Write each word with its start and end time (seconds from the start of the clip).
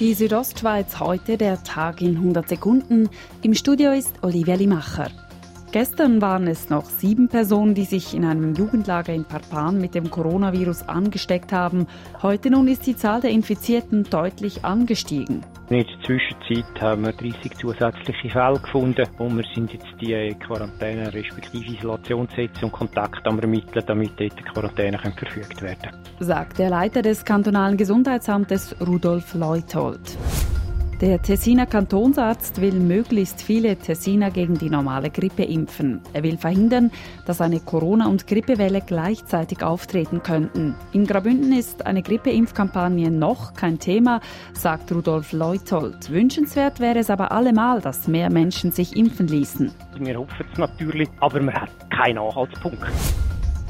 Die 0.00 0.14
Südostschweiz 0.14 0.98
heute, 0.98 1.36
der 1.36 1.62
Tag 1.62 2.00
in 2.00 2.16
100 2.16 2.48
Sekunden. 2.48 3.10
Im 3.42 3.52
Studio 3.52 3.92
ist 3.92 4.14
Olivia 4.22 4.54
Limacher. 4.54 5.10
Gestern 5.72 6.20
waren 6.20 6.48
es 6.48 6.68
noch 6.68 6.86
sieben 6.86 7.28
Personen, 7.28 7.74
die 7.74 7.84
sich 7.84 8.12
in 8.12 8.24
einem 8.24 8.54
Jugendlager 8.54 9.14
in 9.14 9.24
Parpan 9.24 9.80
mit 9.80 9.94
dem 9.94 10.10
Coronavirus 10.10 10.88
angesteckt 10.88 11.52
haben. 11.52 11.86
Heute 12.22 12.50
nun 12.50 12.66
ist 12.66 12.88
die 12.88 12.96
Zahl 12.96 13.20
der 13.20 13.30
Infizierten 13.30 14.02
deutlich 14.02 14.64
angestiegen. 14.64 15.44
In 15.68 15.78
der 15.78 15.86
Zwischenzeit 16.04 16.80
haben 16.80 17.04
wir 17.04 17.12
30 17.12 17.56
zusätzliche 17.56 18.30
Fälle 18.30 18.58
gefunden 18.58 19.06
und 19.18 19.36
wir 19.36 19.44
sind 19.54 19.72
jetzt 19.72 19.86
die 20.00 20.34
Quarantäne 20.44 21.14
respektive 21.14 21.76
Isolationssätze 21.76 22.64
und 22.64 22.72
Kontakte 22.72 23.30
am 23.30 23.38
ermitteln, 23.38 23.84
damit 23.86 24.10
dort 24.18 24.36
die 24.36 24.42
Quarantäne 24.42 24.98
verfügt 24.98 25.62
werden 25.62 25.78
können. 25.82 26.02
Sagt 26.18 26.58
der 26.58 26.70
Leiter 26.70 27.02
des 27.02 27.24
kantonalen 27.24 27.76
Gesundheitsamtes 27.76 28.74
Rudolf 28.84 29.34
Leuthold. 29.34 30.18
Der 31.00 31.22
Tessiner 31.22 31.64
Kantonsarzt 31.64 32.60
will 32.60 32.74
möglichst 32.74 33.40
viele 33.40 33.74
Tessiner 33.76 34.30
gegen 34.30 34.58
die 34.58 34.68
normale 34.68 35.08
Grippe 35.08 35.44
impfen. 35.44 36.02
Er 36.12 36.22
will 36.22 36.36
verhindern, 36.36 36.90
dass 37.24 37.40
eine 37.40 37.58
Corona- 37.60 38.06
und 38.06 38.26
Grippewelle 38.26 38.82
gleichzeitig 38.82 39.62
auftreten 39.62 40.22
könnten. 40.22 40.74
In 40.92 41.06
Grabünden 41.06 41.54
ist 41.54 41.86
eine 41.86 42.02
Grippeimpfkampagne 42.02 43.10
noch 43.10 43.54
kein 43.54 43.78
Thema, 43.78 44.20
sagt 44.52 44.92
Rudolf 44.92 45.32
Leuthold. 45.32 46.10
Wünschenswert 46.10 46.80
wäre 46.80 46.98
es 46.98 47.08
aber 47.08 47.32
allemal, 47.32 47.80
dass 47.80 48.06
mehr 48.06 48.30
Menschen 48.30 48.70
sich 48.70 48.94
impfen 48.94 49.26
ließen. 49.26 49.72
Wir 49.98 50.18
hoffen 50.18 50.46
es 50.52 50.58
natürlich, 50.58 51.08
aber 51.20 51.40
man 51.40 51.54
hat 51.54 51.70
keinen 51.88 52.18
Anhaltspunkt. 52.18 52.84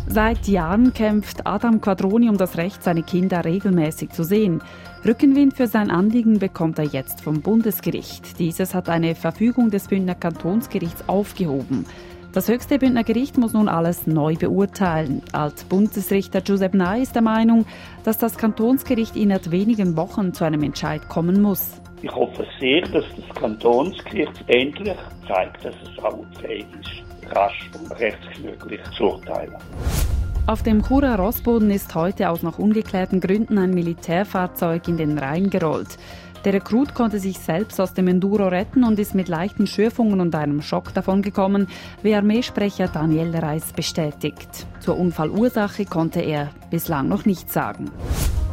Seit 0.06 0.48
Jahren 0.48 0.92
kämpft 0.92 1.46
Adam 1.46 1.80
Quadroni 1.80 2.28
um 2.28 2.36
das 2.36 2.56
Recht, 2.56 2.82
seine 2.82 3.02
Kinder 3.02 3.44
regelmäßig 3.44 4.10
zu 4.10 4.24
sehen. 4.24 4.62
Rückenwind 5.04 5.54
für 5.54 5.66
sein 5.66 5.90
Anliegen 5.90 6.38
bekommt 6.38 6.78
er 6.78 6.86
jetzt 6.86 7.20
vom 7.22 7.40
Bundesgericht. 7.40 8.38
Dieses 8.38 8.74
hat 8.74 8.88
eine 8.88 9.14
Verfügung 9.14 9.70
des 9.70 9.88
Bündner 9.88 10.14
Kantonsgerichts 10.16 11.08
aufgehoben. 11.08 11.86
Das 12.32 12.48
höchste 12.48 12.78
Bündner 12.78 13.02
Gericht 13.02 13.38
muss 13.38 13.54
nun 13.54 13.68
alles 13.68 14.06
neu 14.06 14.36
beurteilen. 14.36 15.22
Alt-Bundesrichter 15.32 16.40
Josep 16.40 16.74
Ney 16.74 17.02
ist 17.02 17.16
der 17.16 17.22
Meinung, 17.22 17.66
dass 18.04 18.18
das 18.18 18.36
Kantonsgericht 18.36 19.16
innerhalb 19.16 19.50
wenigen 19.50 19.96
Wochen 19.96 20.32
zu 20.32 20.44
einem 20.44 20.62
Entscheid 20.62 21.08
kommen 21.08 21.42
muss. 21.42 21.79
Ich 22.02 22.10
hoffe 22.10 22.46
sehr, 22.58 22.82
dass 22.82 23.04
das 23.14 23.36
Kantonsgericht 23.36 24.44
endlich 24.46 24.96
zeigt, 25.28 25.64
dass 25.64 25.74
es 25.82 26.02
auch 26.02 26.24
fähig 26.40 26.66
ist, 26.80 27.34
rasch 27.34 27.70
und 27.78 27.90
rechtsgenüglich 27.98 28.80
zu 28.96 29.04
urteilen. 29.04 29.54
Auf 30.46 30.62
dem 30.62 30.82
Churer 30.82 31.16
Rossboden 31.16 31.70
ist 31.70 31.94
heute 31.94 32.30
aus 32.30 32.42
noch 32.42 32.58
ungeklärten 32.58 33.20
Gründen 33.20 33.58
ein 33.58 33.70
Militärfahrzeug 33.70 34.88
in 34.88 34.96
den 34.96 35.18
Rhein 35.18 35.50
gerollt. 35.50 35.98
Der 36.44 36.54
Rekrut 36.54 36.94
konnte 36.94 37.20
sich 37.20 37.38
selbst 37.38 37.78
aus 37.80 37.92
dem 37.92 38.08
Enduro 38.08 38.48
retten 38.48 38.82
und 38.82 38.98
ist 38.98 39.14
mit 39.14 39.28
leichten 39.28 39.66
Schürfungen 39.66 40.20
und 40.20 40.34
einem 40.34 40.62
Schock 40.62 40.94
davongekommen, 40.94 41.68
wie 42.02 42.14
Armeesprecher 42.14 42.88
Daniel 42.88 43.36
Reis 43.36 43.74
bestätigt. 43.74 44.66
Zur 44.80 44.98
Unfallursache 44.98 45.84
konnte 45.84 46.20
er 46.20 46.50
bislang 46.70 47.08
noch 47.08 47.26
nichts 47.26 47.52
sagen. 47.52 47.90